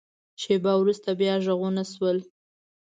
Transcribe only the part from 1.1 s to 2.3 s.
بیا غږونه شول.